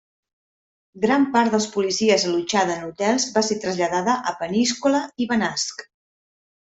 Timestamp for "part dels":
1.35-1.67